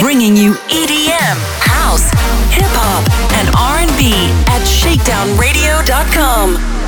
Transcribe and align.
bringing 0.01 0.35
you 0.35 0.55
EDM, 0.67 1.37
house, 1.63 2.09
hip 2.51 2.67
hop, 2.75 3.07
and 3.39 3.47
R&B 3.55 4.11
at 4.51 4.59
shakedownradio.com. 4.67 6.84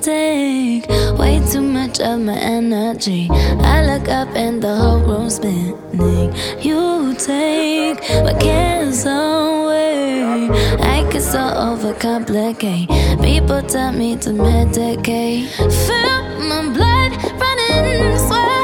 take 0.00 0.88
way 1.18 1.40
too 1.52 1.60
much 1.60 2.00
of 2.00 2.20
my 2.20 2.36
energy. 2.36 3.28
I 3.30 3.84
look 3.84 4.08
up 4.08 4.28
and 4.34 4.62
the 4.62 4.74
whole 4.74 5.00
room's 5.00 5.36
spinning. 5.36 6.32
You 6.60 7.14
take 7.14 8.00
my 8.24 8.34
cares 8.40 9.04
away. 9.04 10.48
I 10.80 11.06
get 11.10 11.22
so 11.22 11.38
overcomplicate. 11.38 12.88
People 13.22 13.62
tell 13.62 13.92
me 13.92 14.16
to 14.16 14.30
medicate. 14.30 15.48
Feel 15.86 16.22
my 16.48 16.62
blood 16.72 17.12
running, 17.40 18.16
swear 18.16 18.59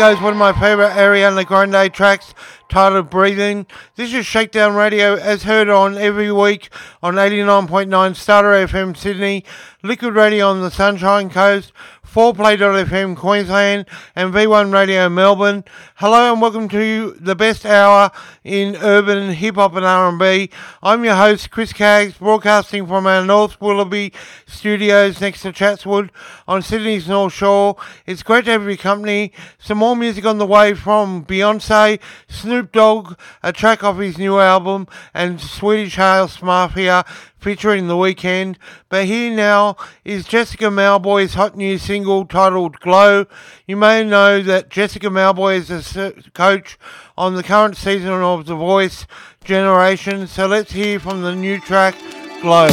goes 0.00 0.22
one 0.22 0.32
of 0.32 0.38
my 0.38 0.50
favourite 0.54 0.92
Ariana 0.92 1.44
Grande 1.44 1.92
tracks 1.92 2.32
titled 2.70 3.10
Breathing. 3.10 3.66
This 3.96 4.14
is 4.14 4.24
Shakedown 4.24 4.74
Radio 4.74 5.16
as 5.16 5.42
heard 5.42 5.68
on 5.68 5.98
every 5.98 6.32
week 6.32 6.70
on 7.02 7.16
89.9 7.16 8.16
Starter 8.16 8.66
FM 8.66 8.96
Sydney, 8.96 9.44
Liquid 9.82 10.14
Radio 10.14 10.48
on 10.48 10.62
the 10.62 10.70
Sunshine 10.70 11.28
Coast, 11.28 11.74
4play.fm 12.12 13.16
Queensland 13.16 13.86
and 14.16 14.34
V1 14.34 14.72
Radio 14.72 15.08
Melbourne. 15.08 15.62
Hello 15.94 16.32
and 16.32 16.42
welcome 16.42 16.68
to 16.68 17.16
the 17.20 17.36
best 17.36 17.64
hour 17.64 18.10
in 18.42 18.74
urban 18.82 19.32
hip 19.32 19.54
hop 19.54 19.76
and 19.76 19.86
R&B. 19.86 20.50
I'm 20.82 21.04
your 21.04 21.14
host 21.14 21.52
Chris 21.52 21.72
Caggs 21.72 22.14
broadcasting 22.14 22.88
from 22.88 23.06
our 23.06 23.24
North 23.24 23.60
Willoughby 23.60 24.12
studios 24.44 25.20
next 25.20 25.42
to 25.42 25.52
Chatswood 25.52 26.10
on 26.48 26.62
Sydney's 26.62 27.06
North 27.06 27.32
Shore. 27.32 27.76
It's 28.06 28.24
great 28.24 28.46
to 28.46 28.50
have 28.50 28.64
your 28.64 28.76
company. 28.76 29.32
Some 29.60 29.78
more 29.78 29.94
music 29.94 30.24
on 30.24 30.38
the 30.38 30.46
way 30.46 30.74
from 30.74 31.24
Beyonce, 31.24 32.00
Snoop 32.26 32.72
Dogg, 32.72 33.16
a 33.44 33.52
track 33.52 33.84
off 33.84 33.98
his 33.98 34.18
new 34.18 34.40
album, 34.40 34.88
and 35.14 35.40
Swedish 35.40 35.94
House 35.94 36.42
Mafia 36.42 37.04
featuring 37.40 37.88
The 37.88 37.94
Weeknd. 37.94 38.56
But 38.88 39.06
here 39.06 39.34
now 39.34 39.76
is 40.04 40.24
Jessica 40.26 40.66
Mauboy's 40.66 41.34
hot 41.34 41.56
new 41.56 41.78
single 41.78 42.26
titled 42.26 42.78
Glow. 42.80 43.26
You 43.66 43.76
may 43.76 44.04
know 44.04 44.42
that 44.42 44.68
Jessica 44.68 45.08
Malboy 45.08 45.56
is 45.56 45.96
a 45.96 46.12
coach 46.34 46.78
on 47.16 47.34
the 47.34 47.42
current 47.42 47.76
season 47.76 48.10
of 48.10 48.46
The 48.46 48.54
Voice 48.54 49.06
Generation. 49.42 50.26
So 50.26 50.46
let's 50.46 50.72
hear 50.72 51.00
from 51.00 51.22
the 51.22 51.34
new 51.34 51.58
track 51.60 51.96
Glow. 52.42 52.68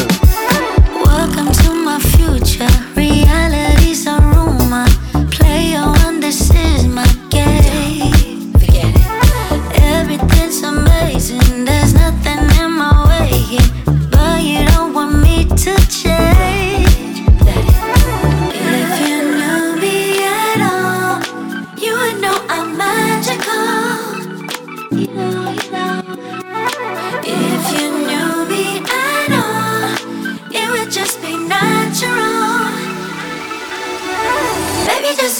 Welcome 1.06 1.52
to 1.52 1.87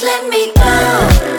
let 0.08 0.30
me 0.30 0.54
go. 0.54 1.37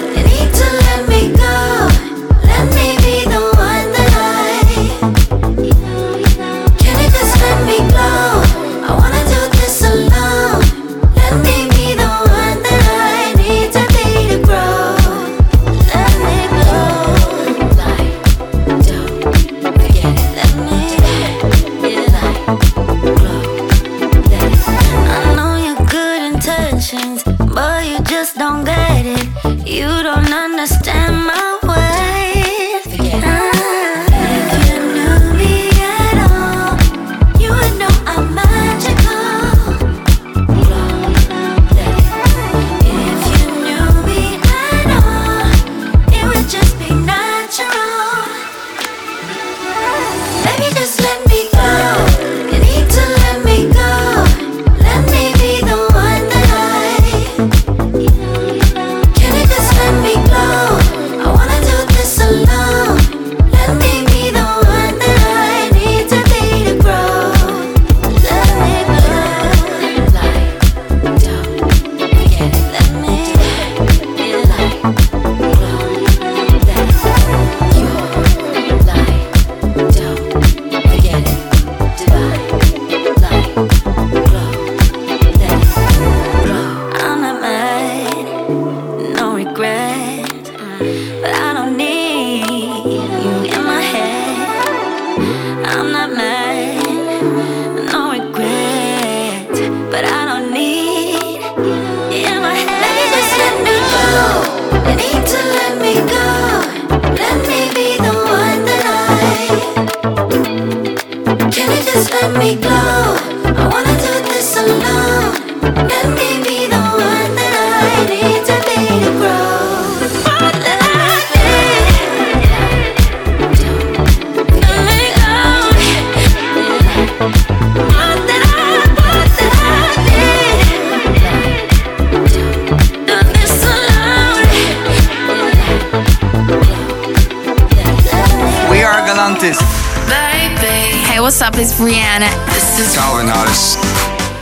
is 141.59 141.73
Rihanna. 141.81 142.31
This 142.47 142.79
is 142.79 142.95
Calvin 142.95 143.27
Harris. 143.27 143.75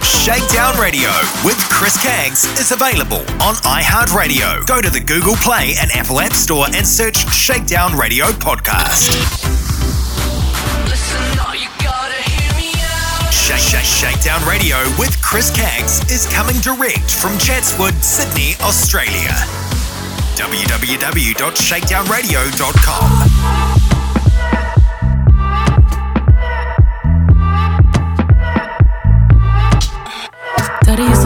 Shakedown 0.04 0.76
Radio 0.78 1.08
with 1.44 1.56
Chris 1.70 1.96
Caggs 2.02 2.44
is 2.60 2.72
available 2.72 3.20
on 3.40 3.54
iHeartRadio. 3.64 4.66
Go 4.66 4.82
to 4.82 4.90
the 4.90 5.00
Google 5.00 5.36
Play 5.36 5.76
and 5.80 5.90
Apple 5.92 6.20
App 6.20 6.34
Store 6.34 6.66
and 6.66 6.86
search 6.86 7.16
Shakedown 7.32 7.96
Radio 7.96 8.26
Podcast. 8.26 9.16
Shakedown 13.86 14.42
Radio 14.46 14.76
with 14.98 15.18
Chris 15.22 15.50
Caggs 15.54 16.02
is 16.10 16.26
coming 16.26 16.60
direct 16.60 17.10
from 17.10 17.38
Chatswood, 17.38 17.94
Sydney, 18.04 18.54
Australia. 18.60 19.32
www.shakedownradio.com. 20.36 23.35
Daddy's 30.96 31.25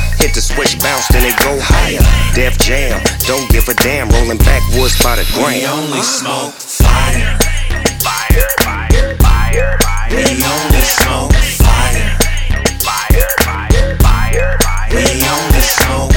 Hit 0.21 0.35
the 0.35 0.41
switch, 0.41 0.77
bounce, 0.79 1.07
then 1.07 1.25
it 1.25 1.35
go 1.41 1.57
higher. 1.59 1.97
Def 2.35 2.55
Jam, 2.59 3.01
don't 3.25 3.49
give 3.49 3.67
a 3.69 3.73
damn. 3.73 4.07
Rolling 4.09 4.37
backwoods 4.37 4.93
by 5.01 5.15
the 5.15 5.25
gram. 5.33 5.57
We 5.57 5.65
only 5.65 6.03
smoke 6.05 6.53
fire. 6.53 7.39
Fire, 8.05 8.45
fire, 8.61 9.17
fire. 9.17 9.77
We 10.13 10.21
only 10.45 10.83
smoke. 10.85 11.33
Fire, 11.57 12.21
fire, 12.85 13.33
fire, 13.41 13.97
fire. 13.97 14.93
We 14.93 15.25
only 15.25 15.63
smoke 15.65 16.13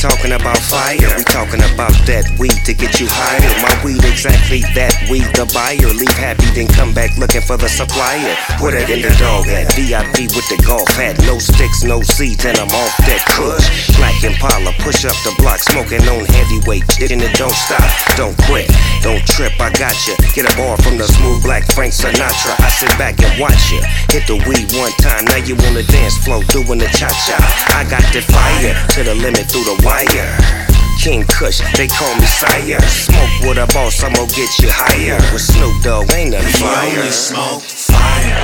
talking 0.00 0.32
about 0.32 0.56
fire, 0.56 0.96
we 1.14 1.24
talking 1.30 1.62
about 1.70 1.94
that 2.10 2.26
weed 2.38 2.58
to 2.66 2.74
get 2.74 2.98
you 2.98 3.06
higher. 3.06 3.54
My 3.62 3.70
weed 3.86 4.02
exactly 4.02 4.66
that 4.74 4.94
weed, 5.06 5.26
the 5.38 5.46
buyer. 5.54 5.90
Leave 5.94 6.18
happy, 6.18 6.50
then 6.52 6.66
come 6.66 6.90
back 6.92 7.14
looking 7.16 7.42
for 7.42 7.56
the 7.56 7.70
supplier. 7.70 8.34
Put 8.58 8.74
it 8.74 8.90
in 8.90 9.02
the 9.02 9.14
dog 9.16 9.46
at? 9.46 9.70
VIP 9.78 10.30
with 10.34 10.46
the 10.50 10.58
golf 10.66 10.90
hat. 10.98 11.18
No 11.22 11.38
sticks, 11.38 11.86
no 11.86 12.02
seeds, 12.02 12.44
and 12.44 12.58
I'm 12.58 12.70
off 12.74 12.94
that 13.06 13.22
kush. 13.38 13.94
Black 13.96 14.18
Impala, 14.26 14.74
push 14.82 15.06
up 15.06 15.14
the 15.22 15.34
block, 15.38 15.62
smoking 15.62 16.02
on 16.10 16.26
heavyweight. 16.26 16.84
Shit 16.98 17.14
it 17.14 17.34
don't 17.38 17.54
stop, 17.54 17.86
don't 18.18 18.36
quit, 18.50 18.66
don't 19.00 19.22
trip, 19.22 19.54
I 19.62 19.70
got 19.78 19.94
you. 20.10 20.18
Get 20.34 20.50
a 20.50 20.54
bar 20.58 20.76
from 20.82 20.98
the 20.98 21.06
smooth 21.06 21.46
black 21.46 21.64
Frank 21.72 21.94
Sinatra. 21.94 22.58
I 22.58 22.68
sit 22.74 22.90
back 22.98 23.22
and 23.22 23.32
watch 23.38 23.70
you. 23.70 23.80
Hit 24.10 24.26
the 24.26 24.38
weed 24.50 24.66
one 24.74 24.92
time, 24.98 25.24
now 25.30 25.38
you 25.38 25.54
on 25.54 25.74
the 25.78 25.86
dance 25.86 26.18
floor 26.18 26.42
doing 26.50 26.82
the 26.82 26.90
cha 26.90 27.08
cha. 27.22 27.38
I 27.78 27.86
got 27.86 28.02
the 28.10 28.20
fire 28.20 28.74
to 28.98 29.00
the 29.06 29.14
limit 29.14 29.46
through 29.46 29.64
the 29.64 29.78
wire. 29.86 30.69
King 31.00 31.24
Kush, 31.24 31.64
they 31.78 31.88
call 31.88 32.14
me 32.16 32.26
sire. 32.26 32.78
Smoke 32.84 33.48
with 33.48 33.56
a 33.56 33.64
boss, 33.72 34.04
I'm 34.04 34.12
gonna 34.12 34.28
get 34.36 34.52
you 34.60 34.68
higher. 34.68 35.16
With 35.32 35.40
Snoop 35.40 35.80
Dogg, 35.82 36.12
ain't 36.12 36.36
nothing 36.36 36.52
fire. 36.60 37.00
only 37.00 37.10
smoke 37.10 37.64
fire. 37.64 38.36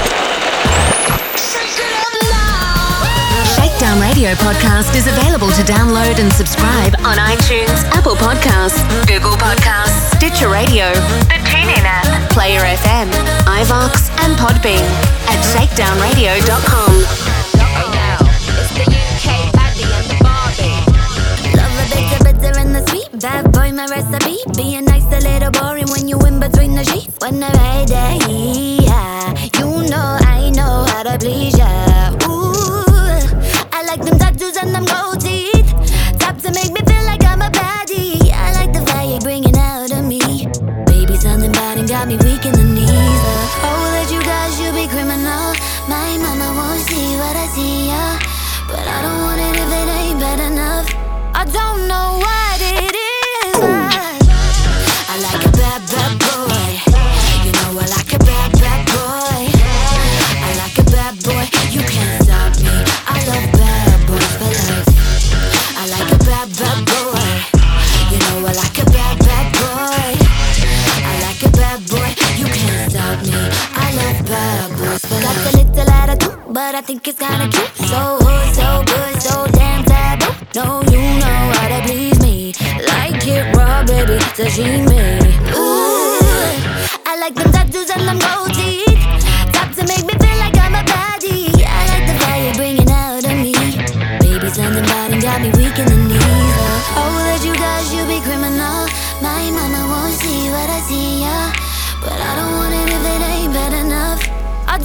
Shakedown 3.44 4.00
Radio 4.00 4.32
podcast 4.40 4.96
is 4.96 5.04
available 5.04 5.52
to 5.52 5.60
download 5.68 6.16
and 6.16 6.32
subscribe 6.32 6.96
on 7.04 7.20
iTunes, 7.20 7.84
Apple 7.92 8.16
Podcasts, 8.16 8.80
Google 9.04 9.36
Podcasts, 9.36 10.16
Stitcher 10.16 10.48
Radio, 10.48 10.88
the 11.28 11.36
TuneIn 11.52 11.84
app, 11.84 12.08
Player 12.32 12.64
FM, 12.64 13.12
iVoox, 13.52 14.08
and 14.24 14.32
Podbean 14.40 14.88
at 15.28 15.44
shakedownradio.com. 15.52 17.85
Bad 23.20 23.50
boy, 23.52 23.72
my 23.72 23.86
recipe. 23.86 24.36
Being 24.56 24.84
nice, 24.84 25.04
a 25.06 25.20
little 25.20 25.50
boring 25.50 25.88
when 25.88 26.06
you 26.06 26.18
in 26.26 26.38
between 26.38 26.74
the 26.74 26.84
sheets. 26.84 27.14
When 27.20 27.42
I 27.42 27.50
ride 27.52 27.88
that 27.88 28.28
yeah, 28.28 29.32
you 29.58 29.88
know 29.88 30.18
I 30.20 30.50
know 30.50 30.84
how 30.88 31.02
to 31.02 31.18
please 31.18 31.56
ya. 31.56 32.12
Ooh, 32.28 32.52
I 33.72 33.84
like 33.86 34.04
them 34.04 34.18
tattoos 34.18 34.56
and 34.58 34.74
them 34.74 34.84
gold 34.84 35.15
Got 74.76 75.00
the 75.00 75.52
little 75.56 75.90
attitude, 75.90 76.36
but 76.50 76.74
I 76.74 76.82
think 76.82 77.08
it's 77.08 77.18
kinda 77.18 77.48
cute. 77.48 77.88
So 77.88 78.18
hood, 78.20 78.54
so 78.54 78.82
good, 78.84 79.22
so 79.22 79.46
damn 79.52 79.84
taboo. 79.84 80.32
No, 80.54 80.82
you 80.92 81.00
know 81.20 81.40
how 81.56 81.68
to 81.68 81.80
please 81.86 82.20
me. 82.20 82.52
Like 82.86 83.26
it 83.26 83.56
raw, 83.56 83.82
baby, 83.84 84.18
sashimi. 84.36 85.02
Ooh, 85.56 86.20
I 87.06 87.16
like 87.18 87.34
them 87.34 87.50
tattoos 87.52 87.88
and 87.88 88.06
them 88.06 88.18
gold 88.18 88.52
teeth. 88.52 88.95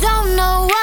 don't 0.01 0.35
know 0.35 0.65
why. 0.67 0.80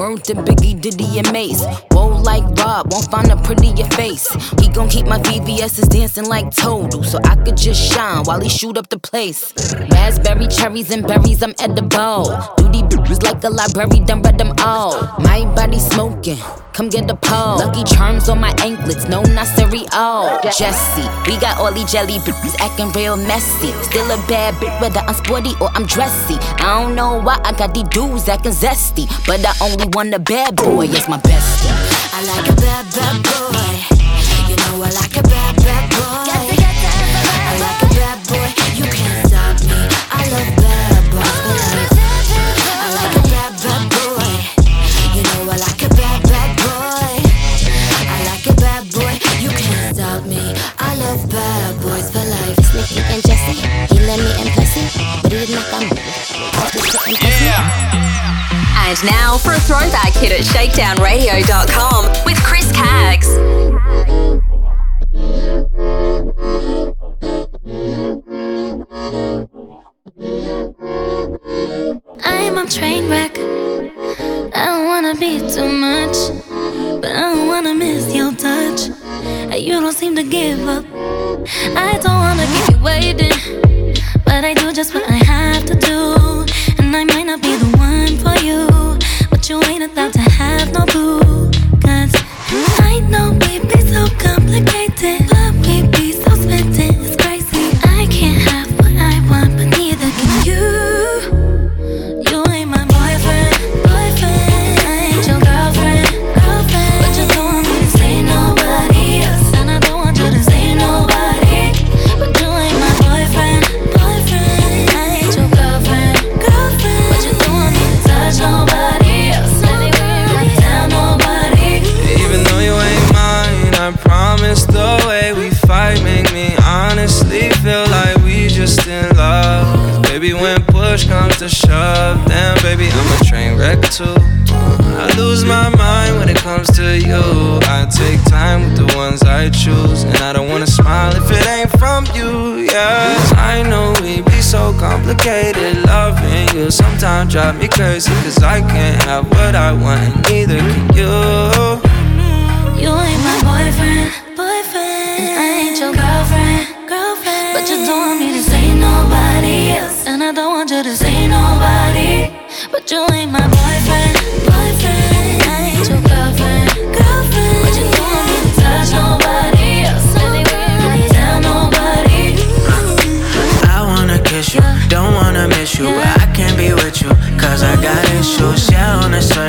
Word 0.00 0.24
to 0.24 0.34
Biggie, 0.34 0.80
Diddy, 0.80 1.18
and 1.18 1.30
Mase. 1.30 1.62
Whoa, 1.92 2.22
like 2.22 2.42
Rob, 2.58 2.90
won't 2.90 3.10
find 3.10 3.30
a 3.30 3.36
prettier 3.36 3.84
face. 3.90 4.26
He 4.58 4.66
gon' 4.70 4.88
keep 4.88 5.04
my 5.04 5.18
VVS's 5.18 5.88
dancing 5.88 6.24
like 6.24 6.50
Total, 6.56 7.04
so 7.04 7.18
I 7.22 7.36
could 7.36 7.58
just 7.58 7.92
shine 7.92 8.24
while 8.24 8.40
he 8.40 8.48
shoot 8.48 8.78
up 8.78 8.88
the 8.88 8.98
place. 8.98 9.52
Raspberry, 9.90 10.46
cherries, 10.46 10.90
and 10.90 11.06
berries, 11.06 11.42
I'm 11.42 11.54
edible. 11.60 12.32
Duty 12.56 12.80
like 13.22 13.44
a 13.44 13.50
library, 13.50 14.00
done 14.06 14.22
read 14.22 14.38
them 14.38 14.54
all. 14.60 14.94
My 15.18 15.44
body 15.54 15.78
smoking 15.78 16.38
come 16.72 16.88
get 16.88 17.06
the 17.06 17.14
pole. 17.14 17.58
Lucky 17.58 17.84
charms 17.84 18.28
on 18.28 18.40
my 18.40 18.54
anklets, 18.62 19.08
no, 19.08 19.22
not 19.22 19.46
cereal. 19.46 20.38
Jesse, 20.42 21.06
we 21.26 21.38
got 21.38 21.58
all 21.58 21.72
these 21.72 21.90
jelly 21.90 22.18
bitches 22.18 22.54
acting 22.60 22.90
real 22.92 23.16
messy. 23.16 23.72
Still 23.82 24.10
a 24.10 24.16
bad 24.26 24.54
bitch, 24.54 24.80
whether 24.80 25.00
I'm 25.00 25.14
sporty 25.14 25.52
or 25.60 25.68
I'm 25.74 25.86
dressy. 25.86 26.36
I 26.62 26.82
don't 26.82 26.94
know 26.94 27.20
why 27.20 27.40
I 27.44 27.52
got 27.52 27.74
these 27.74 27.88
dudes 27.88 28.28
acting 28.28 28.52
zesty, 28.52 29.06
but 29.26 29.44
I 29.44 29.52
only 29.62 29.86
want 29.92 30.14
a 30.14 30.18
bad 30.18 30.56
boy, 30.56 30.86
is 30.86 31.08
my 31.08 31.18
bestie. 31.18 31.70
I 32.12 32.22
like 32.24 32.48
a 32.48 32.56
bad, 32.56 32.86
bad 32.94 33.22
boy. 33.22 33.70
You 34.48 34.56
know 34.56 34.82
I 34.84 34.90
like 34.90 35.16
a 35.16 35.22
bad 35.22 35.56
boy. 35.56 35.59
And 58.90 59.04
now 59.04 59.38
for 59.38 59.52
a 59.52 59.60
throwback 59.60 60.12
hit 60.14 60.32
at 60.32 60.40
shakedownradio.com 60.40 62.24
with 62.24 62.42
Chris 62.42 62.72
Caggs. 62.72 63.59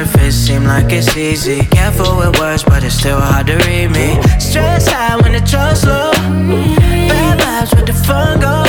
surface, 0.06 0.36
seem 0.48 0.64
like 0.64 0.92
it's 0.92 1.16
easy. 1.16 1.66
Careful 1.66 2.18
with 2.18 2.40
words, 2.40 2.64
but 2.64 2.84
it's 2.84 2.96
still 2.96 3.20
hard 3.20 3.48
to 3.48 3.58
read 3.68 3.90
me. 3.92 4.20
Stress 4.40 4.88
high 4.88 5.16
when 5.22 5.34
the 5.34 5.40
trust 5.42 5.86
low. 5.86 6.12
Bad 7.10 7.40
vibes 7.40 7.76
with 7.76 7.88
the 7.88 7.94
fun 7.94 8.40
goes. 8.40 8.61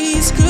Like 0.00 0.47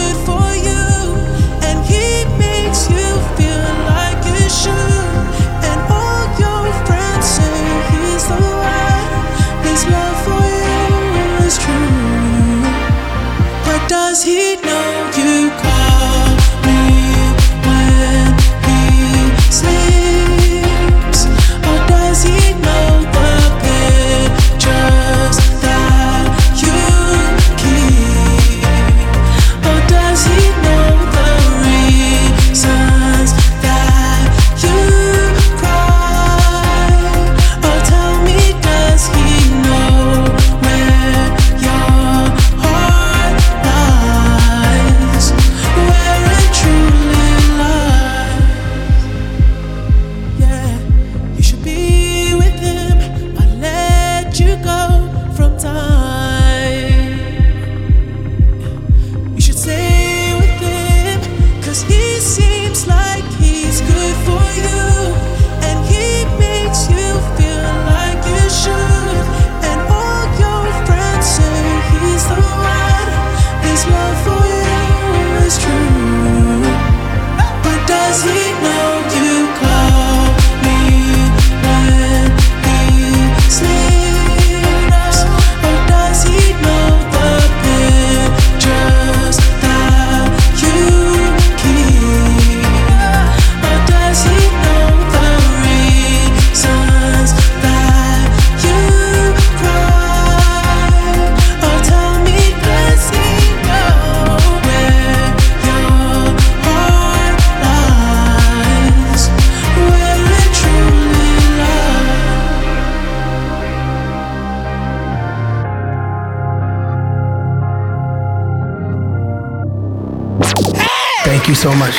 Thank 121.49 121.65
you 121.65 121.65
so 121.65 121.73
much. 121.81 121.97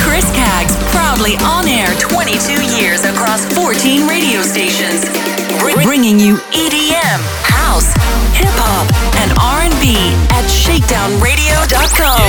Chris 0.03 0.25
Caggs, 0.37 0.77
proudly 0.93 1.37
on 1.47 1.67
air 1.69 1.89
22 1.99 2.61
years 2.77 3.05
across 3.05 3.47
14 3.55 4.07
radio 4.07 4.43
stations, 4.43 5.09
Br- 5.63 5.81
bringing 5.83 6.19
you 6.21 6.37
EDM, 6.53 7.21
house, 7.49 7.95
hip 8.37 8.51
hop, 8.61 8.85
and 9.25 9.33
R&B 9.41 9.97
at 10.37 10.45
shakedownradio.com. 10.51 12.21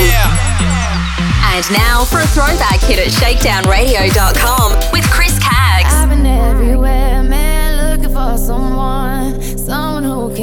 And 1.56 1.64
now 1.72 2.04
for 2.06 2.20
a 2.20 2.28
throwback 2.28 2.82
hit 2.82 3.00
at 3.00 3.08
shakedownradio.com 3.12 4.74
with 4.92 5.10
Chris 5.12 5.35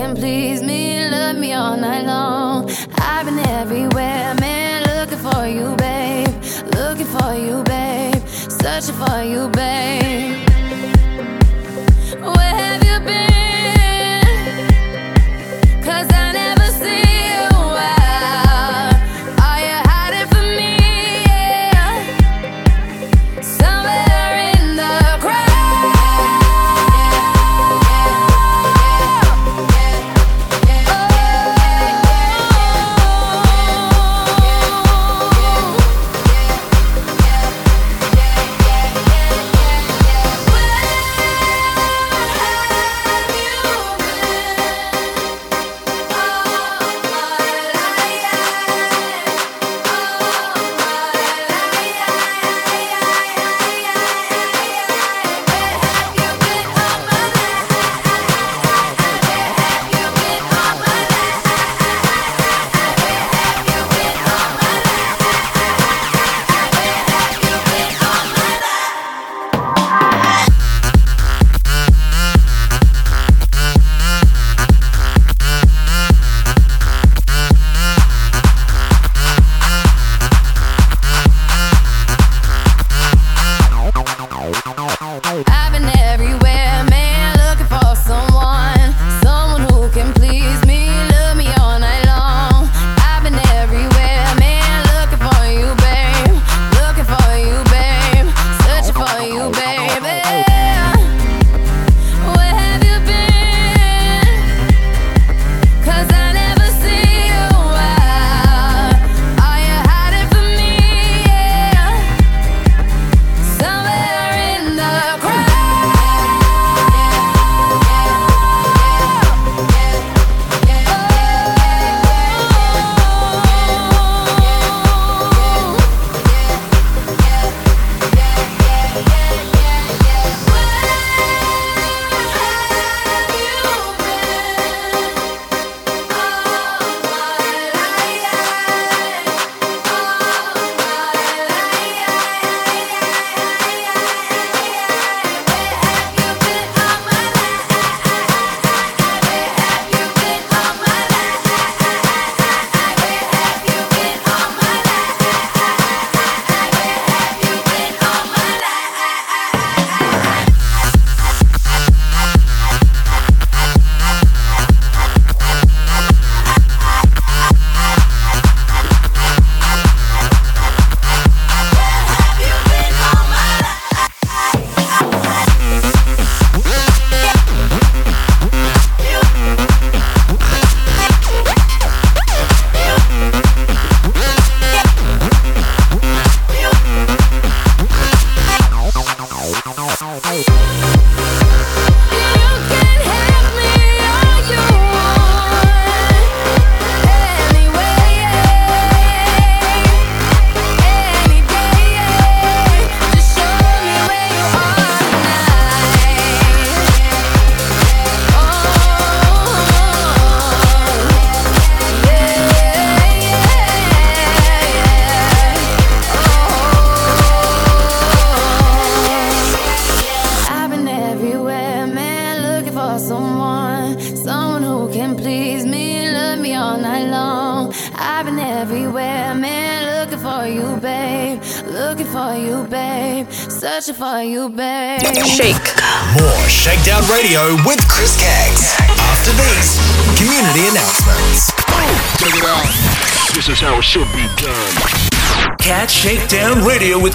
can 0.03 0.17
please 0.17 0.63
me, 0.65 1.09
love 1.09 1.37
me 1.37 1.53
all 1.53 1.77
night 1.77 2.05
long. 2.05 2.69
I've 2.97 3.25
been 3.25 3.39
everywhere, 3.39 4.35
man, 4.41 4.83
looking 4.91 5.19
for 5.19 5.47
you, 5.47 5.77
babe, 5.77 6.35
looking 6.75 7.07
for 7.07 7.33
you, 7.35 7.63
babe, 7.63 8.27
searching 8.27 8.97
for 8.97 9.23
you, 9.23 9.49
babe. 9.51 10.42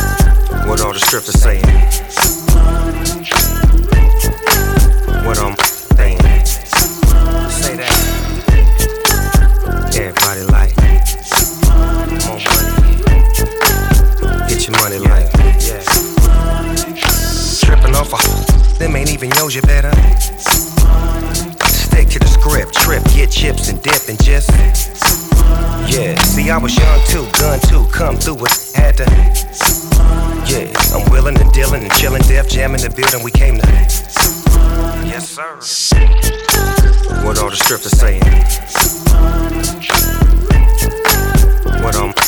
What 0.65 0.81
all 0.81 0.89
the 0.89 1.05
strippers 1.05 1.37
saying? 1.37 1.61
What 5.21 5.37
I'm 5.37 5.53
saying? 6.01 6.17
Say 7.45 7.77
that. 7.77 7.93
Everybody 9.93 10.41
like 10.49 10.72
Get 14.93 15.01
like 15.09 15.25
yeah. 15.65 15.81
Tripping 17.65 17.95
off 17.95 18.13
a 18.13 18.77
them 18.77 18.95
ain't 18.95 19.11
even 19.11 19.31
yours, 19.31 19.55
you 19.55 19.61
better 19.63 19.89
stick 21.65 22.09
to 22.09 22.19
the 22.19 22.27
script. 22.27 22.75
Trip, 22.75 23.03
get 23.05 23.31
chips 23.31 23.69
and 23.69 23.81
dip 23.81 24.07
and 24.07 24.23
just 24.23 24.51
yeah. 25.89 26.13
See, 26.21 26.47
I 26.51 26.59
was 26.59 26.77
young 26.77 26.99
too, 27.07 27.25
gun 27.39 27.59
too, 27.61 27.87
come 27.91 28.17
through 28.17 28.35
with 28.35 28.75
had 28.75 28.97
to. 28.97 29.05
Yeah, 30.45 30.71
I'm 30.93 31.09
willing 31.11 31.39
and 31.41 31.51
dealing 31.53 31.81
and 31.81 31.93
chilling, 31.93 32.21
deaf 32.21 32.47
jamming 32.47 32.81
the 32.81 32.91
building 32.91 33.23
we 33.23 33.31
came 33.31 33.57
to. 33.57 33.67
Yes, 35.09 35.27
sir. 35.27 35.55
What 37.25 37.39
all 37.39 37.49
the 37.49 37.55
strippers 37.55 37.97
saying? 37.97 38.21
What 41.81 41.95
I'm 41.95 42.22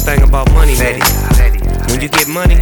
thing 0.00 0.22
about 0.22 0.50
money, 0.52 0.76
man. 0.78 1.00
When 1.88 2.00
you 2.00 2.08
get 2.08 2.28
money, 2.28 2.56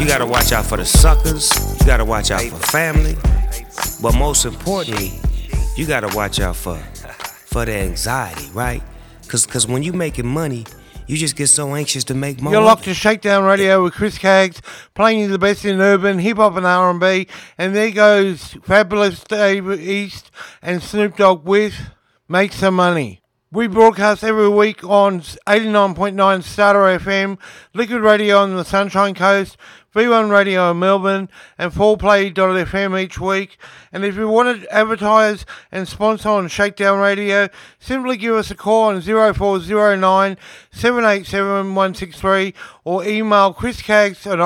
you 0.00 0.06
gotta 0.06 0.26
watch 0.26 0.52
out 0.52 0.64
for 0.66 0.76
the 0.76 0.84
suckers. 0.84 1.50
You 1.80 1.86
gotta 1.86 2.04
watch 2.04 2.30
out 2.30 2.42
for 2.42 2.56
family. 2.68 3.16
But 4.00 4.16
most 4.16 4.44
importantly, 4.44 5.12
you 5.76 5.86
gotta 5.86 6.14
watch 6.16 6.40
out 6.40 6.56
for 6.56 6.76
for 7.46 7.64
the 7.64 7.72
anxiety, 7.74 8.48
right? 8.52 8.82
Cause, 9.28 9.46
Cause 9.46 9.66
when 9.66 9.82
you 9.82 9.92
making 9.92 10.26
money, 10.26 10.66
you 11.06 11.16
just 11.16 11.36
get 11.36 11.48
so 11.48 11.74
anxious 11.74 12.04
to 12.04 12.14
make 12.14 12.40
money. 12.40 12.54
You're 12.56 12.64
locked 12.64 12.84
to 12.84 12.94
Shakedown 12.94 13.44
Radio 13.44 13.82
with 13.82 13.94
Chris 13.94 14.18
Caggs, 14.18 14.60
playing 14.94 15.20
you 15.20 15.28
the 15.28 15.38
best 15.38 15.64
in 15.64 15.80
urban, 15.80 16.18
hip 16.18 16.36
hop, 16.36 16.56
and 16.56 16.66
R&B. 16.66 17.26
And 17.58 17.74
there 17.74 17.90
goes 17.90 18.54
Fabolous 18.66 19.26
Dave 19.26 19.70
East 19.80 20.30
and 20.60 20.82
Snoop 20.82 21.16
Dogg 21.16 21.44
with 21.46 21.74
"Make 22.28 22.52
Some 22.52 22.74
Money." 22.76 23.21
We 23.54 23.66
broadcast 23.66 24.24
every 24.24 24.48
week 24.48 24.82
on 24.82 25.20
89.9 25.20 26.42
Starter 26.42 26.98
FM, 26.98 27.38
Liquid 27.74 28.00
Radio 28.00 28.38
on 28.38 28.56
the 28.56 28.64
Sunshine 28.64 29.14
Coast, 29.14 29.58
V1 29.94 30.30
Radio 30.30 30.70
in 30.70 30.78
Melbourne, 30.78 31.28
and 31.58 31.72
4play.fm 31.72 33.02
each 33.02 33.20
week. 33.20 33.58
And 33.92 34.04
if 34.04 34.16
you 34.16 34.28
want 34.28 34.62
to 34.62 34.74
advertise 34.74 35.44
and 35.70 35.86
sponsor 35.86 36.30
on 36.30 36.48
Shakedown 36.48 36.98
Radio, 36.98 37.48
simply 37.78 38.16
give 38.16 38.34
us 38.34 38.50
a 38.50 38.54
call 38.54 38.84
on 38.84 39.02
0409 39.02 40.38
787 40.70 41.74
163 41.74 42.54
or 42.84 43.04
email 43.04 43.52
chriscaggs 43.52 44.26
at 44.26 44.40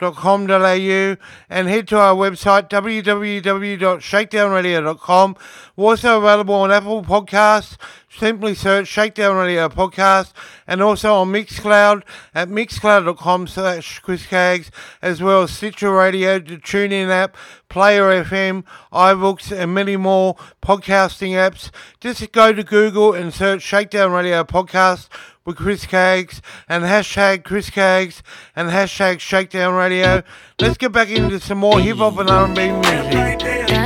shakedownradio.com.au 0.00 1.16
and 1.48 1.68
head 1.68 1.86
to 1.88 1.98
our 1.98 2.14
website 2.14 2.68
www.shakedownradio.com. 2.70 5.36
We're 5.76 5.86
also 5.86 6.18
available 6.18 6.54
on 6.54 6.72
Apple 6.72 7.02
Podcasts. 7.02 7.76
Simply 8.20 8.54
search 8.54 8.86
Shakedown 8.86 9.34
Radio 9.34 9.66
Podcast 9.70 10.34
and 10.66 10.82
also 10.82 11.14
on 11.14 11.32
Mixcloud 11.32 12.02
at 12.34 12.50
mixcloud.com 12.50 13.46
slash 13.46 14.00
Chris 14.00 14.26
Caggs 14.26 14.70
as 15.00 15.22
well 15.22 15.44
as 15.44 15.52
Stitcher 15.52 15.90
Radio, 15.90 16.38
the 16.38 16.58
TuneIn 16.58 17.08
app, 17.08 17.34
Player 17.70 18.22
FM, 18.22 18.64
iBooks 18.92 19.58
and 19.58 19.72
many 19.72 19.96
more 19.96 20.36
podcasting 20.60 21.30
apps. 21.30 21.70
Just 21.98 22.30
go 22.32 22.52
to 22.52 22.62
Google 22.62 23.14
and 23.14 23.32
search 23.32 23.62
Shakedown 23.62 24.12
Radio 24.12 24.44
Podcast 24.44 25.08
with 25.46 25.56
Chris 25.56 25.86
Caggs 25.86 26.42
and 26.68 26.84
hashtag 26.84 27.42
Chris 27.42 27.70
Caggs 27.70 28.22
and 28.54 28.68
hashtag 28.68 29.20
Shakedown 29.20 29.72
Radio. 29.72 30.22
Let's 30.60 30.76
get 30.76 30.92
back 30.92 31.08
into 31.08 31.40
some 31.40 31.56
more 31.56 31.80
hip 31.80 31.96
hop 31.96 32.18
and 32.18 32.28
R&B 32.28 32.70
music. 32.70 33.79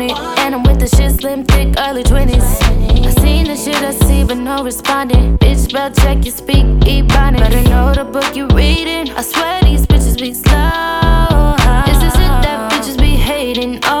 And 0.00 0.10
it. 0.10 0.16
And 0.38 0.54
I'm 0.54 0.62
with 0.62 0.78
the 0.80 0.88
shit 0.88 1.12
slim, 1.20 1.44
thick, 1.44 1.74
early 1.78 2.02
20s. 2.02 3.06
I 3.06 3.10
seen 3.20 3.46
the 3.46 3.56
shit 3.56 3.76
I 3.76 3.90
see, 3.92 4.24
but 4.24 4.36
no 4.36 4.62
responding. 4.62 5.38
Bitch, 5.38 5.68
spell 5.68 5.90
check, 5.90 6.24
you 6.24 6.30
speak, 6.30 6.66
ebonics. 6.86 7.38
Better 7.38 7.62
know 7.68 7.92
the 7.94 8.04
book 8.04 8.36
you 8.36 8.46
reading. 8.48 9.10
I 9.10 9.22
swear 9.22 9.62
these 9.62 9.86
bitches 9.86 10.18
be 10.18 10.34
slow. 10.34 11.54
Is 11.90 12.00
this 12.00 12.14
it 12.14 12.34
that 12.44 12.72
bitches 12.72 12.98
be 12.98 13.16
hating? 13.16 13.80
Oh, 13.84 13.97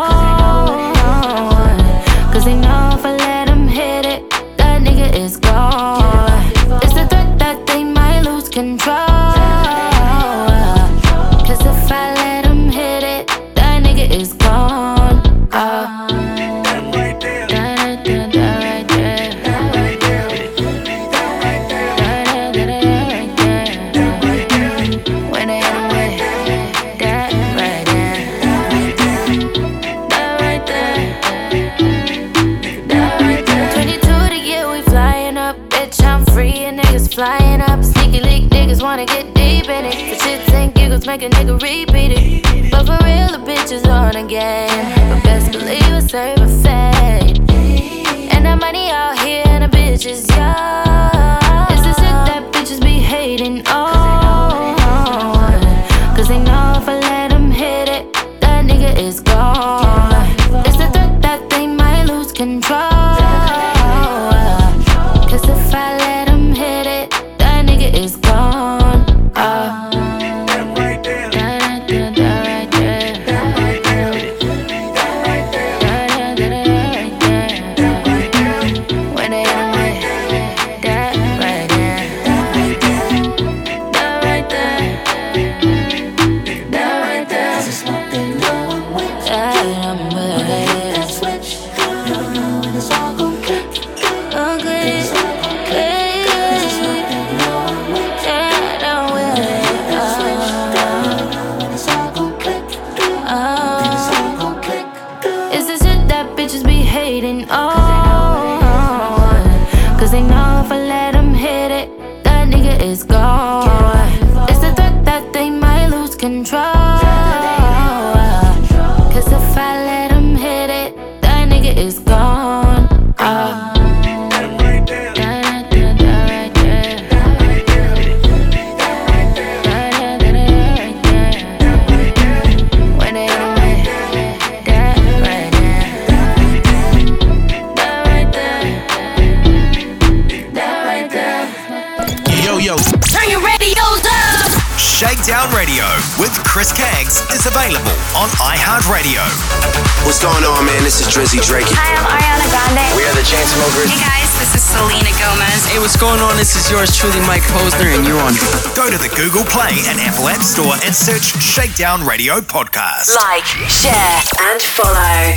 is 156.68 156.72
yours 156.72 156.96
truly, 156.96 157.20
Mike 157.26 157.42
Posner, 157.54 157.96
and 157.96 158.06
you're 158.06 158.20
on. 158.20 158.34
Go 158.76 158.90
to 158.90 158.98
the 158.98 159.08
Google 159.16 159.44
Play 159.44 159.80
and 159.88 159.98
Apple 160.00 160.28
App 160.28 160.42
Store 160.42 160.74
and 160.84 160.94
search 160.94 161.32
Shakedown 161.40 162.04
Radio 162.06 162.40
Podcast. 162.40 163.14
Like, 163.16 163.44
share, 163.68 164.20
and 164.52 164.60
follow. 164.60 165.32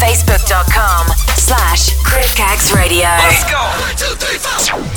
Facebook.com 0.00 1.06
slash 1.36 1.94
Chris 2.02 2.34
Caggs 2.34 2.72
Radio. 2.72 3.06
Let's 3.22 3.44
go. 3.46 3.62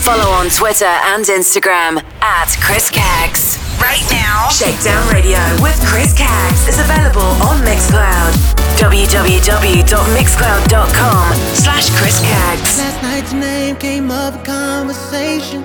Follow 0.02 0.32
on 0.32 0.50
Twitter 0.50 0.86
and 1.14 1.26
Instagram 1.26 2.02
at 2.22 2.50
Chris 2.62 2.90
Caggs. 2.90 3.58
Right 3.82 4.06
now, 4.12 4.50
Shakedown 4.50 5.08
Radio 5.14 5.40
with 5.62 5.80
Chris 5.86 6.14
Caggs 6.18 6.68
is 6.68 6.80
available 6.80 7.22
on 7.44 7.60
Mixcloud. 7.62 8.65
www.mixcloud.com 8.78 11.34
slash 11.56 11.90
Chris 11.98 12.20
Caggs. 12.22 12.78
Last 12.78 13.02
night 13.02 13.32
your 13.32 13.42
name 13.42 13.76
came 13.78 14.12
up 14.12 14.36
in 14.36 14.44
conversation. 14.44 15.64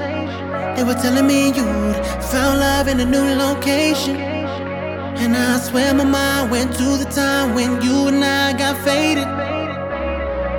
They 0.76 0.84
were 0.84 0.94
telling 0.94 1.26
me 1.26 1.48
you'd 1.48 1.96
found 2.30 2.60
love 2.60 2.86
in 2.88 3.00
a 3.00 3.04
new 3.04 3.34
location. 3.34 4.16
And 4.16 5.36
I 5.36 5.58
swear 5.58 5.92
my 5.92 6.04
mind 6.04 6.50
went 6.50 6.74
to 6.76 6.96
the 6.96 7.04
time 7.04 7.54
when 7.54 7.82
you 7.82 8.08
and 8.08 8.24
I 8.24 8.54
got 8.56 8.78
faded. 8.84 9.26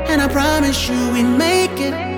And 0.09 0.21
I 0.21 0.27
promise 0.27 0.87
you 0.89 1.11
we'd 1.13 1.23
make 1.23 1.79
it. 1.79 2.10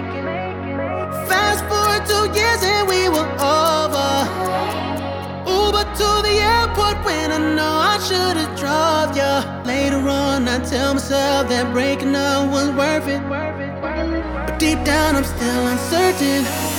Tell 10.73 10.95
myself 10.95 11.47
that 11.49 11.71
breaking 11.71 12.15
up 12.15 12.49
was 12.49 12.67
worth 12.71 13.07
it. 13.07 13.21
But 13.29 14.57
deep 14.57 14.83
down, 14.83 15.15
I'm 15.15 15.23
still 15.23 15.67
uncertain. 15.67 16.72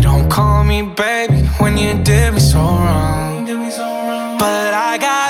don't 0.00 0.28
call 0.28 0.64
me 0.64 0.82
baby 0.82 1.46
when 1.58 1.76
you 1.78 1.94
did 2.02 2.34
me 2.34 2.40
so 2.40 2.58
wrong. 2.58 3.46
But 4.38 4.74
I 4.74 4.98
got 4.98 5.23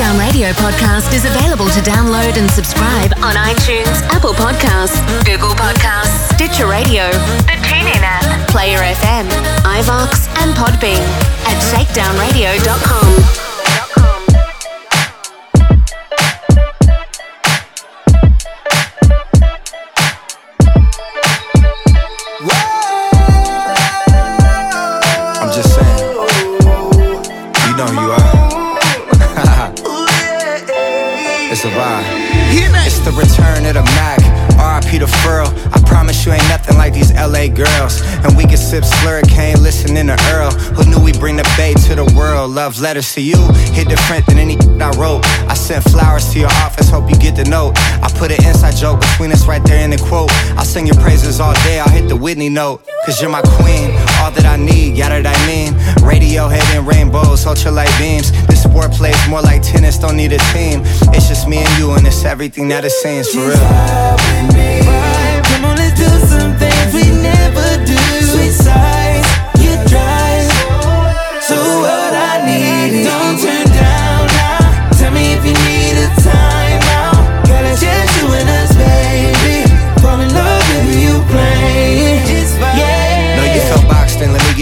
Shakedown 0.00 0.18
Radio 0.18 0.48
podcast 0.52 1.12
is 1.12 1.26
available 1.26 1.68
to 1.68 1.80
download 1.80 2.38
and 2.38 2.50
subscribe 2.50 3.12
on 3.18 3.34
iTunes, 3.34 4.00
Apple 4.08 4.32
Podcasts, 4.32 4.96
Google 5.26 5.50
Podcasts, 5.50 6.32
Stitcher 6.32 6.66
Radio, 6.66 7.10
the 7.10 7.60
TuneIn 7.60 8.00
app, 8.00 8.48
Player 8.48 8.78
FM, 8.78 9.28
iVoox, 9.60 10.26
and 10.40 10.56
Podbean 10.56 11.04
at 11.44 11.60
shakedownradio.com. 11.70 13.49
LA 37.20 37.48
girls. 37.48 38.00
And 38.24 38.36
we 38.36 38.44
can 38.44 38.56
sip 38.56 38.84
Slurricane, 38.84 39.60
listening 39.60 40.06
to 40.06 40.16
Earl. 40.32 40.50
Who 40.74 40.88
knew 40.88 41.00
we 41.04 41.12
bring 41.12 41.36
the 41.36 41.48
bay 41.56 41.74
to 41.86 41.94
the 41.94 42.06
world? 42.16 42.52
Love 42.52 42.80
letters 42.80 43.12
to 43.14 43.20
you 43.20 43.36
hit 43.80 43.88
different 43.88 44.26
than 44.26 44.38
any 44.38 44.56
I 44.80 44.90
wrote. 44.96 45.24
I 45.48 45.54
sent 45.54 45.84
flowers 45.84 46.32
to 46.32 46.40
your 46.40 46.52
office, 46.64 46.90
hope 46.90 47.08
you 47.10 47.16
get 47.16 47.36
the 47.36 47.44
note. 47.44 47.72
I 48.02 48.10
put 48.16 48.30
an 48.30 48.44
inside 48.44 48.76
joke 48.76 49.00
between 49.00 49.32
us 49.32 49.46
right 49.46 49.62
there 49.64 49.82
in 49.84 49.90
the 49.90 49.98
quote. 49.98 50.30
I'll 50.56 50.64
sing 50.64 50.86
your 50.86 50.96
praises 50.96 51.40
all 51.40 51.54
day, 51.64 51.80
I'll 51.80 51.88
hit 51.88 52.08
the 52.08 52.16
Whitney 52.16 52.48
note. 52.48 52.86
Cause 53.06 53.20
you're 53.20 53.30
my 53.30 53.42
queen, 53.42 53.90
all 54.20 54.30
that 54.30 54.44
I 54.44 54.56
need, 54.56 54.96
yada 54.96 55.22
that 55.22 55.36
I 55.36 55.46
mean. 55.46 55.72
Radiohead 56.04 56.64
and 56.76 56.86
rainbows, 56.86 57.44
ultralight 57.44 57.92
beams. 57.98 58.32
This 58.46 58.62
sport 58.62 58.92
plays 58.92 59.16
more 59.28 59.42
like 59.42 59.62
tennis, 59.62 59.98
don't 59.98 60.16
need 60.16 60.32
a 60.32 60.38
team. 60.52 60.82
It's 61.14 61.28
just 61.28 61.48
me 61.48 61.58
and 61.58 61.78
you, 61.78 61.92
and 61.92 62.06
it's 62.06 62.24
everything 62.24 62.68
that 62.68 62.84
it 62.84 62.92
seems 62.92 63.28
for 63.28 63.40
real. 63.40 64.29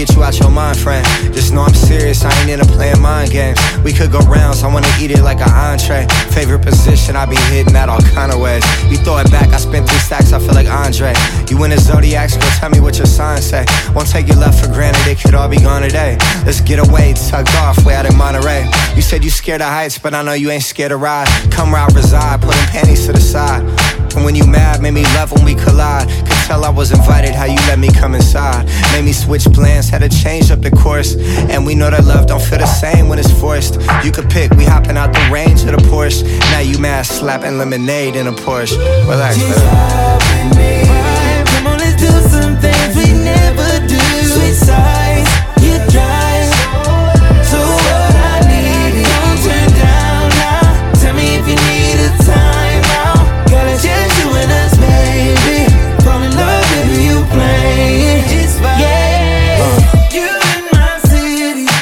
Get 0.05 0.15
you 0.15 0.23
out 0.23 0.39
your 0.39 0.49
mind, 0.49 0.77
friend. 0.77 1.28
Know 1.51 1.61
I'm 1.61 1.73
serious, 1.73 2.23
I 2.23 2.31
ain't 2.41 2.49
into 2.51 2.65
playing 2.65 3.01
mind 3.01 3.31
games. 3.31 3.59
We 3.83 3.91
could 3.91 4.11
go 4.11 4.19
rounds, 4.19 4.61
I 4.63 4.71
wanna 4.71 4.87
eat 4.99 5.09
it 5.11 5.23
like 5.23 5.41
an 5.41 5.49
entree. 5.49 6.05
Favorite 6.29 6.61
position, 6.61 7.15
I 7.15 7.25
be 7.25 7.35
hitting 7.49 7.73
that 7.73 7.89
all 7.89 8.01
kind 8.13 8.31
of 8.31 8.39
ways. 8.39 8.63
You 8.89 8.97
throw 8.97 9.17
it 9.17 9.31
back, 9.31 9.49
I 9.49 9.57
spent 9.57 9.89
three 9.89 9.97
stacks, 9.99 10.31
I 10.31 10.39
feel 10.39 10.53
like 10.53 10.67
Andre. 10.67 11.13
You 11.49 11.63
in 11.63 11.71
the 11.71 11.77
zodiacs, 11.79 12.37
go 12.37 12.47
tell 12.59 12.69
me 12.69 12.79
what 12.79 12.97
your 12.97 13.07
sign 13.07 13.41
say. 13.41 13.65
Won't 13.95 14.09
take 14.09 14.27
your 14.27 14.37
love 14.37 14.53
for 14.59 14.67
granted, 14.67 15.05
it 15.07 15.19
could 15.19 15.33
all 15.33 15.49
be 15.49 15.57
gone 15.57 15.81
today. 15.81 16.17
Let's 16.45 16.61
get 16.61 16.79
away, 16.79 17.13
tucked 17.13 17.55
off, 17.55 17.83
way 17.83 17.95
out 17.95 18.05
in 18.05 18.15
Monterey. 18.15 18.69
You 18.95 19.01
said 19.01 19.23
you 19.23 19.31
scared 19.31 19.61
of 19.61 19.69
heights, 19.69 19.97
but 19.97 20.13
I 20.13 20.21
know 20.21 20.33
you 20.33 20.51
ain't 20.51 20.63
scared 20.63 20.91
to 20.91 20.97
ride. 20.97 21.27
Come 21.51 21.73
round, 21.73 21.95
reside, 21.95 22.41
putting 22.41 22.61
panties 22.67 23.07
to 23.07 23.13
the 23.13 23.21
side. 23.21 23.63
And 24.15 24.25
when 24.25 24.35
you 24.35 24.45
mad, 24.45 24.81
made 24.81 24.93
me 24.93 25.03
love 25.15 25.31
when 25.31 25.45
we 25.45 25.55
collide. 25.55 26.07
Could 26.09 26.39
tell 26.47 26.65
I 26.65 26.69
was 26.69 26.91
invited, 26.91 27.35
how 27.35 27.45
you 27.45 27.57
let 27.67 27.79
me 27.79 27.91
come 27.91 28.15
inside. 28.15 28.65
Made 28.91 29.05
me 29.05 29.13
switch 29.13 29.45
plans, 29.45 29.89
had 29.89 30.01
to 30.01 30.09
change 30.09 30.51
up 30.51 30.61
the 30.61 30.71
course. 30.71 31.15
And 31.49 31.65
we 31.65 31.75
know 31.75 31.89
that 31.89 32.05
love 32.05 32.27
don't 32.27 32.41
feel 32.41 32.59
the 32.59 32.65
same 32.65 33.07
when 33.07 33.19
it's 33.19 33.31
forced. 33.39 33.75
You 34.03 34.11
could 34.11 34.29
pick, 34.29 34.51
we 34.53 34.65
hopping 34.65 34.97
out 34.97 35.13
the 35.13 35.29
range 35.31 35.61
of 35.63 35.71
the 35.71 35.81
Porsche. 35.89 36.23
Now 36.51 36.59
you 36.59 36.77
mad, 36.77 37.05
slapping 37.05 37.57
lemonade 37.57 38.15
in 38.15 38.27
a 38.27 38.31
Porsche. 38.31 38.77
Relax. 39.07 39.37
Come 41.51 41.67
on, 41.67 41.77
let's 41.79 41.99
do 42.01 42.09
some 42.29 42.57
things 42.57 42.95
we 42.95 43.13
never 43.13 43.87
do. 43.87 43.99
Switch 43.99 44.55
sides, 44.55 44.98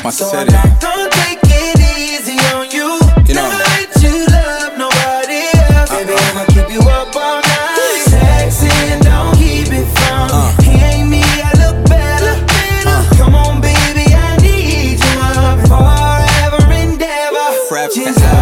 My 0.08 0.12
so 0.12 0.24
city. 0.30 0.56
I'm 0.56 0.70
not 0.70 0.80
gonna 0.80 1.10
take 1.10 1.40
it 1.44 1.80
easy 2.00 2.40
on 2.56 2.72
you. 2.72 2.96
You 3.28 3.34
know. 3.36 3.44
Never 3.44 3.60
let 3.60 3.92
you 4.02 4.26
love 4.32 4.78
nobody 4.78 5.52
else. 5.60 5.92
Uh-uh. 5.92 6.00
Baby, 6.00 6.14
I'ma 6.16 6.46
keep 6.46 6.70
you 6.72 6.80
up 6.80 7.14
all 7.14 7.42
night. 7.42 8.04
Sexy 8.08 8.72
and 8.94 9.04
don't 9.04 9.36
keep 9.36 9.68
it 9.68 9.86
from 10.00 10.28
me. 10.32 10.40
Uh. 10.40 10.62
He 10.64 10.72
ain't 10.80 11.10
me, 11.10 11.20
I 11.20 11.52
look 11.60 11.90
better. 11.90 12.36
Come 13.18 13.36
on, 13.36 13.60
baby, 13.60 14.16
I 14.16 14.38
need 14.40 14.96
you 14.96 15.20
up 15.20 15.60
forever 15.68 16.64
and 16.72 17.02
ever. 17.02 17.68
Forever 17.68 17.94
Just 17.94 18.37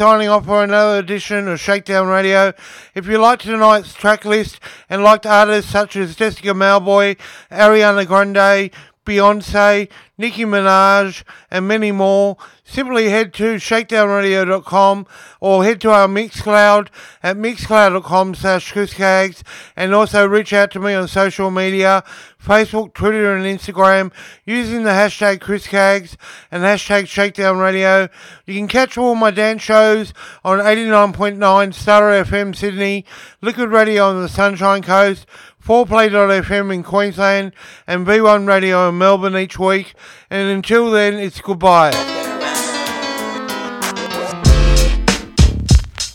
signing 0.00 0.30
off 0.30 0.46
for 0.46 0.64
another 0.64 0.98
edition 0.98 1.46
of 1.46 1.60
Shakedown 1.60 2.08
Radio. 2.08 2.54
If 2.94 3.06
you 3.06 3.18
liked 3.18 3.42
tonight's 3.42 3.92
track 3.92 4.24
list 4.24 4.58
and 4.88 5.04
liked 5.04 5.26
artists 5.26 5.70
such 5.70 5.94
as 5.94 6.16
Jessica 6.16 6.54
Mauboy, 6.54 7.18
Ariana 7.50 8.06
Grande, 8.06 8.70
Beyonce, 9.04 9.90
Nicki 10.16 10.44
Minaj, 10.46 11.22
and 11.50 11.68
many 11.68 11.92
more, 11.92 12.38
simply 12.70 13.08
head 13.08 13.34
to 13.34 13.56
shakedownradio.com 13.56 15.06
or 15.40 15.64
head 15.64 15.80
to 15.80 15.90
our 15.90 16.06
Mixcloud 16.06 16.88
at 17.22 17.36
mixcloud.com 17.36 18.34
slash 18.34 18.72
chriscaggs 18.72 19.42
and 19.76 19.92
also 19.92 20.26
reach 20.26 20.52
out 20.52 20.70
to 20.70 20.80
me 20.80 20.94
on 20.94 21.08
social 21.08 21.50
media, 21.50 22.04
Facebook, 22.42 22.94
Twitter 22.94 23.34
and 23.34 23.44
Instagram 23.44 24.12
using 24.44 24.84
the 24.84 24.90
hashtag 24.90 25.38
chriscaggs 25.40 26.16
and 26.50 26.62
hashtag 26.62 27.08
shakedown 27.08 27.58
radio. 27.58 28.08
You 28.46 28.54
can 28.54 28.68
catch 28.68 28.96
all 28.96 29.14
my 29.14 29.30
dance 29.30 29.62
shows 29.62 30.14
on 30.44 30.58
89.9 30.58 31.74
Starter 31.74 32.24
FM 32.24 32.54
Sydney, 32.54 33.04
Liquid 33.40 33.70
Radio 33.70 34.08
on 34.08 34.22
the 34.22 34.28
Sunshine 34.28 34.82
Coast, 34.82 35.26
4play.fm 35.64 36.72
in 36.72 36.82
Queensland 36.82 37.52
and 37.86 38.06
V1 38.06 38.46
Radio 38.46 38.88
in 38.88 38.98
Melbourne 38.98 39.36
each 39.36 39.58
week. 39.58 39.94
And 40.30 40.48
until 40.48 40.90
then, 40.90 41.14
it's 41.14 41.40
goodbye. 41.40 42.19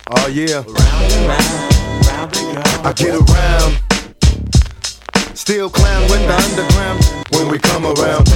Oh 0.08 0.28
yeah. 0.28 0.64
I 2.84 2.94
get 2.96 3.16
around. 3.16 3.82
Still 5.36 5.68
clown 5.68 6.02
with 6.04 6.22
the 6.28 6.36
underground 6.46 7.04
when 7.32 7.50
we 7.50 7.58
come 7.58 7.86
around. 7.86 8.28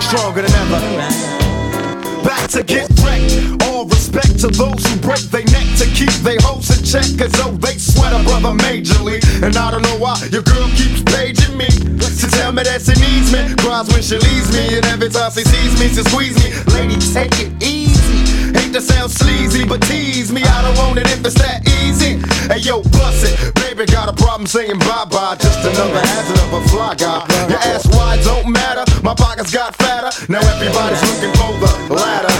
Stronger 0.00 0.42
than 0.42 0.52
ever. 0.52 1.37
Back 2.28 2.50
to 2.50 2.62
get 2.62 2.92
wrecked. 3.00 3.64
All 3.64 3.86
respect 3.86 4.38
to 4.40 4.48
those 4.48 4.84
who 4.84 5.00
break 5.00 5.24
their 5.32 5.48
neck 5.48 5.64
to 5.80 5.86
keep 5.96 6.12
their 6.20 6.36
hopes 6.44 6.68
in 6.68 6.84
check, 6.84 7.08
cause 7.16 7.32
oh, 7.40 7.56
they 7.56 7.78
sweat 7.78 8.12
a 8.12 8.22
brother 8.22 8.52
majorly. 8.52 9.16
And 9.40 9.56
I 9.56 9.70
don't 9.70 9.80
know 9.80 9.96
why 9.96 10.20
your 10.30 10.42
girl 10.42 10.68
keeps 10.76 11.00
paging 11.08 11.56
me. 11.56 11.64
To 11.64 12.26
tell 12.28 12.52
me 12.52 12.64
that 12.64 12.84
she 12.84 12.92
needs 13.00 13.32
me. 13.32 13.56
Cries 13.64 13.88
when 13.88 14.02
she 14.02 14.20
leaves 14.20 14.52
me. 14.52 14.76
And 14.76 14.84
every 14.92 15.08
time 15.08 15.32
she 15.32 15.40
sees 15.40 15.72
me, 15.80 15.88
she 15.88 16.04
squeeze 16.04 16.36
me. 16.36 16.52
Lady, 16.76 17.00
take 17.00 17.32
it 17.40 17.48
easy. 17.64 18.52
Hate 18.52 18.74
to 18.74 18.82
sound 18.82 19.10
sleazy, 19.10 19.64
but 19.64 19.80
tease 19.88 20.30
me. 20.30 20.42
I 20.42 20.60
don't 20.60 20.76
want 20.76 20.98
it 20.98 21.08
if 21.08 21.24
it's 21.24 21.32
that 21.40 21.64
easy. 21.80 22.20
Hey 22.48 22.64
yo, 22.64 22.80
bust 22.96 23.28
it. 23.28 23.54
Baby, 23.60 23.84
got 23.84 24.08
a 24.08 24.12
problem 24.16 24.46
saying 24.46 24.78
bye 24.80 25.04
bye. 25.10 25.36
Just 25.36 25.60
another 25.60 26.00
hazard 26.00 26.40
of 26.48 26.52
a 26.56 26.68
fly 26.68 26.94
guy. 26.94 27.20
Your 27.44 27.60
ass 27.60 27.84
wide 27.92 28.24
don't 28.24 28.48
matter. 28.50 28.88
My 29.02 29.14
pockets 29.14 29.52
got 29.52 29.76
fatter. 29.76 30.08
Now 30.32 30.40
everybody's 30.56 31.02
looking 31.04 31.32
for 31.36 31.52
the 31.60 31.94
ladder. 31.94 32.32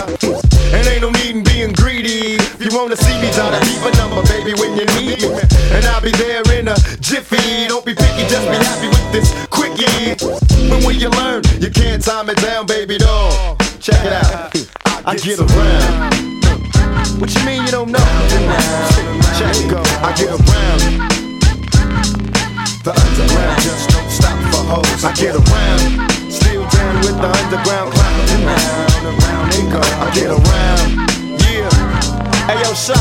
And 0.73 0.87
ain't 0.89 1.03
no 1.03 1.11
need 1.11 1.37
in 1.37 1.45
being 1.45 1.73
greedy. 1.73 2.41
If 2.41 2.65
you 2.65 2.73
wanna 2.73 2.97
see 2.97 3.21
me, 3.21 3.29
try 3.37 3.53
to 3.53 3.61
keep 3.69 3.85
a 3.85 3.93
number, 4.01 4.25
baby, 4.33 4.57
when 4.57 4.81
you 4.81 4.87
need 4.97 5.21
me. 5.21 5.45
And 5.77 5.85
I'll 5.93 6.01
be 6.01 6.11
there 6.13 6.41
in 6.57 6.69
a 6.69 6.77
jiffy. 7.05 7.69
Don't 7.69 7.85
be 7.85 7.95
picky, 7.95 8.25
just 8.33 8.49
be 8.49 8.57
happy 8.57 8.89
with 8.89 9.13
this 9.13 9.29
quickie. 9.53 10.17
When 10.87 10.99
you 10.99 11.11
learn, 11.21 11.45
you 11.61 11.71
can't 11.71 12.03
time 12.03 12.31
it 12.31 12.41
down, 12.41 12.65
baby 12.65 12.97
doll. 12.97 13.57
Check 13.79 14.01
it 14.05 14.13
out. 14.15 14.57
I 15.05 15.17
get 15.17 15.39
around. 15.39 17.21
What 17.21 17.35
you 17.35 17.45
mean 17.45 17.65
you 17.67 17.71
don't 17.71 17.91
know? 17.91 18.88
I 20.01 20.13
get 20.13 20.29
around. 20.31 20.81
The 22.85 22.93
underground 22.95 23.61
just 23.63 23.91
don't 23.91 24.11
stop 24.11 24.39
for 24.53 24.63
hoes. 24.71 25.05
I 25.05 25.13
get 25.15 25.35
around. 25.35 26.31
Still 26.31 26.63
down 26.71 27.01
with 27.01 27.17
the 27.19 27.27
underground 27.27 27.93
clown. 27.93 28.29
Around, 28.47 29.07
around 29.07 29.53
they 29.53 29.63
go. 29.73 29.81
I 29.81 30.11
get 30.15 30.31
around. 30.31 31.18
Hey 32.49 32.63
yo, 32.63 32.73
shot. 32.73 32.97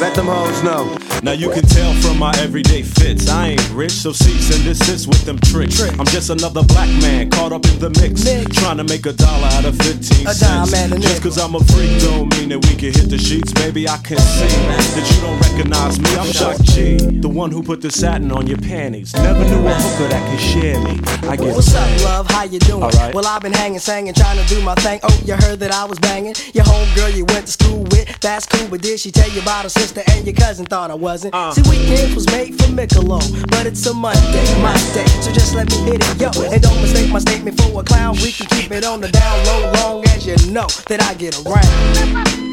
Let 0.00 0.16
them 0.16 0.26
hoes 0.26 0.60
know. 0.64 0.98
Now 1.22 1.30
you 1.30 1.48
can 1.48 1.62
tell 1.62 1.94
from 2.02 2.18
my 2.18 2.34
everyday 2.38 2.82
fits. 2.82 3.30
I 3.30 3.50
ain't 3.50 3.70
rich, 3.70 3.92
so 3.92 4.12
cease 4.12 4.52
and 4.52 4.64
desist 4.64 5.06
with 5.06 5.24
them 5.24 5.38
tricks. 5.38 5.80
I'm 5.80 6.06
just 6.06 6.28
another 6.28 6.64
black 6.64 6.88
man 7.00 7.30
caught 7.30 7.52
up 7.52 7.64
in 7.66 7.78
the 7.78 7.90
mix. 7.90 8.24
Trying 8.58 8.78
to 8.78 8.84
make 8.84 9.06
a 9.06 9.12
dollar 9.12 9.46
out 9.52 9.64
of 9.64 9.76
15 9.78 10.26
A 10.26 10.34
cents. 10.34 10.72
just 11.00 11.22
cause 11.22 11.38
I'm 11.38 11.54
a 11.54 11.60
freak 11.60 12.00
don't 12.02 12.28
mean 12.36 12.48
that 12.48 12.66
we 12.66 12.74
can 12.74 12.92
hit 12.92 13.08
the 13.08 13.16
sheets. 13.16 13.52
Baby, 13.52 13.88
I 13.88 13.96
can 13.98 14.18
see 14.18 14.48
that 14.48 15.06
you 15.08 15.20
don't 15.22 15.40
recognize 15.40 16.00
me. 16.00 16.10
I'm 16.16 16.32
Shock 16.32 16.60
G, 16.64 16.96
the 17.20 17.28
one 17.28 17.52
who 17.52 17.62
put 17.62 17.80
the 17.80 17.92
satin 17.92 18.32
on 18.32 18.48
your 18.48 18.58
panties. 18.58 19.14
Never 19.14 19.44
knew 19.44 19.66
a 19.66 19.74
hooker 19.74 20.08
that 20.08 20.28
could 20.28 20.40
share 20.40 20.80
me. 20.82 21.00
I 21.28 21.36
get 21.36 21.54
What's 21.54 21.74
up, 21.74 21.88
love? 22.02 22.26
How 22.28 22.42
you 22.42 22.58
doing? 22.58 22.82
Alright. 22.82 23.14
Well, 23.14 23.26
I've 23.26 23.40
been 23.40 23.52
hanging, 23.52 23.78
singing, 23.78 24.14
trying 24.14 24.44
to 24.44 24.54
do 24.54 24.60
my 24.62 24.74
thing. 24.74 25.00
Oh, 25.04 25.22
you 25.24 25.34
heard 25.36 25.60
that 25.60 25.72
I 25.72 25.84
was 25.84 25.98
banging? 26.00 26.34
Your 26.52 26.64
homegirl 26.64 27.16
you 27.16 27.24
went 27.26 27.46
to 27.46 27.52
school 27.52 27.84
with, 27.84 28.20
that's 28.20 28.46
cool, 28.46 28.63
but 28.70 28.82
did 28.82 29.00
she 29.00 29.10
tell 29.10 29.28
you 29.30 29.40
about 29.40 29.64
her 29.64 29.68
sister 29.68 30.02
and 30.10 30.26
your 30.26 30.34
cousin 30.34 30.64
thought 30.66 30.90
I 30.90 30.94
wasn't? 30.94 31.34
Uh. 31.34 31.52
See, 31.52 31.62
weekends 31.68 32.14
was 32.14 32.26
made 32.26 32.54
for 32.54 32.68
Michelob, 32.68 33.50
but 33.50 33.66
it's 33.66 33.84
a 33.86 33.94
Monday, 33.94 34.62
my 34.62 34.74
day, 34.94 35.06
so 35.20 35.32
just 35.32 35.54
let 35.54 35.68
me 35.70 35.76
hit 35.90 36.00
it, 36.00 36.20
yo. 36.20 36.30
And 36.50 36.62
don't 36.62 36.80
mistake 36.80 37.10
my 37.10 37.18
statement 37.18 37.60
for 37.60 37.80
a 37.80 37.84
clown. 37.84 38.16
We 38.22 38.32
can 38.32 38.46
keep 38.46 38.70
it 38.70 38.84
on 38.84 39.00
the 39.00 39.08
down 39.08 39.46
low, 39.46 39.72
long 39.72 40.04
as 40.08 40.26
you 40.26 40.36
know 40.52 40.66
that 40.88 41.02
I 41.02 41.14
get 41.14 41.34
around. 41.44 42.44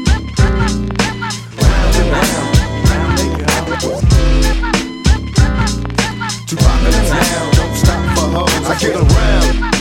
Too 6.46 6.56
popular 6.56 7.02
now, 7.08 7.50
don't 7.52 7.76
stop 7.76 8.18
for 8.18 8.28
hoes. 8.28 8.66
I 8.66 8.78
get 8.78 8.96
around. 8.96 9.71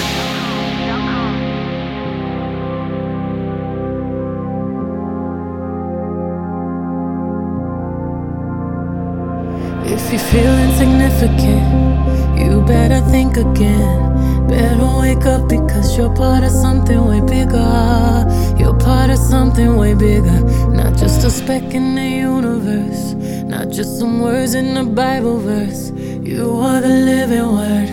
If 9.85 10.11
you 10.11 10.17
feel 10.17 10.57
insignificant, 10.57 11.69
you 12.35 12.63
better 12.65 12.99
think 13.11 13.37
again. 13.37 14.47
Better 14.47 14.87
wake 14.99 15.27
up 15.27 15.47
because 15.47 15.95
you're 15.95 16.09
part 16.15 16.43
of 16.43 16.49
something 16.49 17.05
way 17.05 17.21
bigger. 17.21 18.25
You're 18.57 18.73
way 19.89 20.19
bigger. 20.19 20.39
Not 20.69 20.97
just 20.97 21.25
a 21.25 21.29
speck 21.29 21.63
in 21.73 21.95
the 21.95 22.07
universe, 22.07 23.13
not 23.45 23.69
just 23.69 23.99
some 23.99 24.21
words 24.21 24.53
in 24.53 24.77
a 24.77 24.83
Bible 24.83 25.39
verse. 25.39 25.91
You 25.91 26.51
are 26.57 26.81
the 26.81 26.89
living 26.89 27.51
word. 27.57 27.89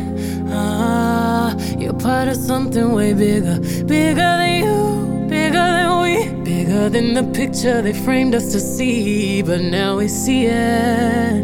Ah, 0.50 1.56
you're 1.78 1.94
part 1.94 2.28
of 2.28 2.36
something 2.36 2.92
way 2.92 3.14
bigger. 3.14 3.58
Bigger 3.84 4.32
than 4.40 4.64
you, 4.64 5.28
bigger 5.28 5.66
than 5.76 6.02
we, 6.02 6.44
bigger 6.44 6.88
than 6.88 7.14
the 7.14 7.24
picture 7.32 7.82
they 7.82 7.92
framed 7.92 8.34
us 8.34 8.52
to 8.52 8.60
see. 8.60 9.42
But 9.42 9.60
now 9.60 9.98
we 9.98 10.08
see 10.08 10.46
it. 10.46 11.42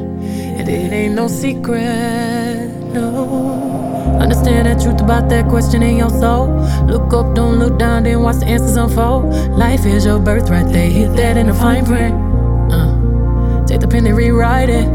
And 0.59 0.69
it 0.69 0.93
ain't 0.93 1.15
no 1.15 1.29
secret. 1.29 2.72
Understand 4.43 4.81
the 4.81 4.85
truth 4.85 5.01
about 5.01 5.29
that 5.29 5.49
question 5.49 5.85
in 5.85 5.99
your 5.99 6.11
soul. 6.11 6.49
Look 6.87 7.13
up, 7.13 7.33
don't 7.33 7.61
look 7.61 7.79
down, 7.79 8.03
then 8.03 8.23
watch 8.23 8.39
the 8.39 8.47
answers 8.47 8.75
unfold. 8.75 9.33
Life 9.57 9.87
is 9.87 10.05
your 10.05 10.19
birthright, 10.19 10.67
they 10.67 10.91
hit 10.91 11.15
that 11.15 11.37
in 11.37 11.47
the 11.47 11.55
fine 11.55 11.87
print. 11.87 12.13
Uh, 12.73 13.65
take 13.67 13.81
the 13.81 13.87
pen 13.87 14.05
and 14.05 14.17
rewrite 14.17 14.69
it. 14.69 14.89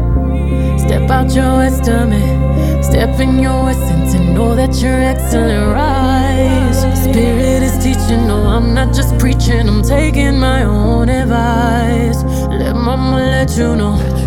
Step 0.80 1.08
out 1.10 1.32
your 1.34 1.62
estimate, 1.62 2.84
step 2.84 3.18
in 3.20 3.38
your 3.38 3.70
essence, 3.70 4.12
and 4.12 4.34
know 4.34 4.54
that 4.54 4.82
you're 4.82 5.00
excellent. 5.00 5.72
Rise, 5.72 6.80
Spirit 7.04 7.62
is 7.62 7.78
teaching, 7.82 8.28
no, 8.28 8.42
I'm 8.42 8.74
not 8.74 8.94
just 8.94 9.18
preaching, 9.18 9.66
I'm 9.66 9.82
taking 9.82 10.38
my 10.38 10.64
own 10.64 11.08
advice. 11.08 12.22
Let 12.50 12.76
mama 12.76 13.16
let 13.16 13.56
you 13.56 13.76
know. 13.76 14.17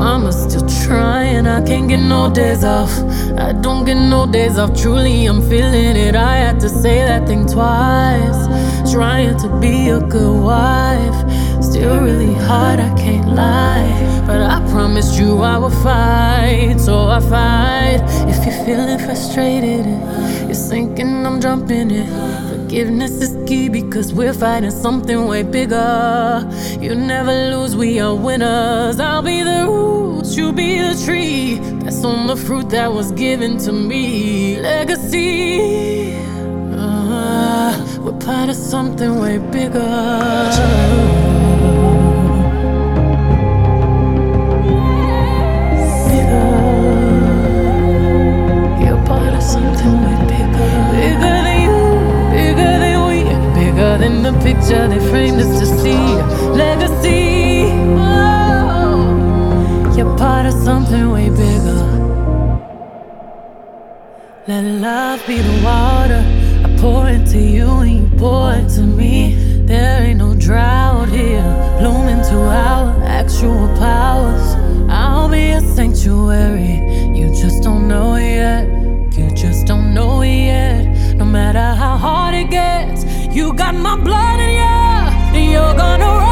Mama's 0.00 0.44
still 0.44 0.66
trying, 0.86 1.46
I 1.46 1.60
can't 1.62 1.86
get 1.86 2.00
no 2.00 2.32
days 2.32 2.64
off. 2.64 2.90
I 3.36 3.52
don't 3.52 3.84
get 3.84 3.96
no 3.96 4.24
days 4.24 4.56
off, 4.56 4.74
truly, 4.74 5.26
I'm 5.26 5.42
feeling 5.42 5.94
it. 5.94 6.14
I 6.14 6.36
had 6.36 6.58
to 6.60 6.70
say 6.70 7.00
that 7.00 7.28
thing 7.28 7.46
twice. 7.46 8.40
Trying 8.90 9.36
to 9.40 9.48
be 9.60 9.90
a 9.90 10.00
good 10.00 10.42
wife. 10.42 11.18
Still 11.62 12.00
really 12.00 12.32
hard, 12.32 12.80
I 12.80 12.88
can't 12.96 13.28
lie. 13.34 14.24
But 14.26 14.40
I 14.40 14.66
promised 14.70 15.20
you 15.20 15.42
I 15.42 15.58
would 15.58 15.74
fight, 15.84 16.80
so 16.80 17.08
I 17.08 17.20
fight. 17.20 18.00
If 18.26 18.46
you're 18.46 18.64
feeling 18.64 18.98
frustrated, 19.00 19.84
you're 20.46 20.54
sinking, 20.54 21.26
I'm 21.26 21.42
jumping 21.42 21.90
in. 21.90 22.49
Forgiveness 22.70 23.20
is 23.20 23.48
key 23.48 23.68
because 23.68 24.14
we're 24.14 24.32
fighting 24.32 24.70
something 24.70 25.26
way 25.26 25.42
bigger. 25.42 26.48
You 26.78 26.94
never 26.94 27.32
lose, 27.50 27.74
we 27.74 27.98
are 27.98 28.14
winners. 28.14 29.00
I'll 29.00 29.22
be 29.22 29.42
the 29.42 29.66
roots, 29.68 30.36
you 30.36 30.52
be 30.52 30.78
the 30.78 30.94
tree. 31.04 31.56
That's 31.80 32.04
on 32.04 32.28
the 32.28 32.36
fruit 32.36 32.70
that 32.70 32.92
was 32.92 33.10
given 33.10 33.58
to 33.66 33.72
me. 33.72 34.60
Legacy. 34.60 36.14
Uh, 36.72 37.98
we're 38.02 38.16
part 38.20 38.50
of 38.50 38.54
something 38.54 39.18
way 39.18 39.38
bigger. 39.38 41.29
Part 60.20 60.44
of 60.44 60.52
something 60.52 61.10
way 61.10 61.30
bigger. 61.30 61.82
Let 64.46 64.64
love 64.86 65.26
be 65.26 65.38
the 65.38 65.56
water 65.64 66.22
I 66.66 66.76
pour 66.78 67.08
into 67.08 67.38
you 67.38 67.68
and 67.84 67.90
you 68.00 68.18
pour 68.18 68.52
into 68.52 68.82
me. 68.82 69.14
There 69.64 70.02
ain't 70.02 70.18
no 70.18 70.34
drought 70.34 71.08
here, 71.08 71.50
bloom 71.78 72.06
into 72.08 72.36
our 72.36 73.02
actual 73.02 73.66
powers. 73.78 74.46
I'll 74.90 75.30
be 75.30 75.52
a 75.52 75.62
sanctuary, 75.62 76.74
you 77.18 77.28
just 77.42 77.62
don't 77.62 77.88
know 77.88 78.16
it 78.16 78.34
yet. 78.42 78.64
You 79.16 79.34
just 79.34 79.66
don't 79.66 79.94
know 79.94 80.20
it 80.20 80.40
yet. 80.52 81.16
No 81.16 81.24
matter 81.24 81.66
how 81.82 81.96
hard 81.96 82.34
it 82.34 82.50
gets, 82.50 83.06
you 83.34 83.54
got 83.54 83.74
my 83.74 83.96
blood 83.96 84.38
in 84.38 84.52
you, 84.62 85.38
and 85.38 85.50
you're 85.50 85.76
gonna 85.82 86.04
rise. 86.04 86.29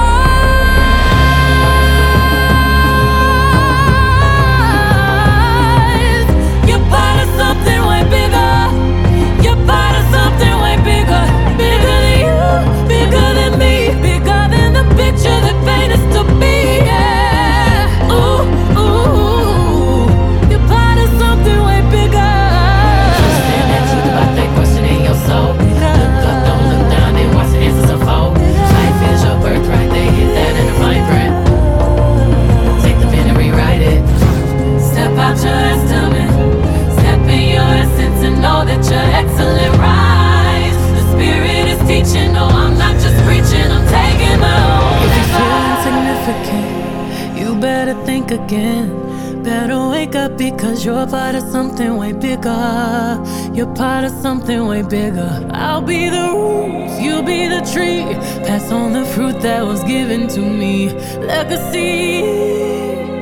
Again. 48.49 49.43
Better 49.43 49.89
wake 49.89 50.15
up 50.15 50.39
because 50.39 50.85
you're 50.85 51.07
part 51.07 51.35
of 51.35 51.43
something 51.53 51.97
way 51.99 52.13
bigger. 52.13 53.23
You're 53.53 53.75
part 53.75 54.05
of 54.05 54.13
something 54.23 54.67
way 54.67 54.83
bigger. 54.83 55.47
I'll 55.53 55.83
be 55.83 56.09
the 56.09 56.27
roots, 56.33 56.99
you'll 57.01 57.23
be 57.23 57.47
the 57.47 57.61
tree. 57.73 58.05
Pass 58.47 58.73
on 58.73 58.95
the 58.95 59.05
fruit 59.05 59.41
that 59.43 59.63
was 59.65 59.83
given 59.85 60.29
to 60.29 60.41
me. 60.41 60.91
Legacy. 61.33 62.23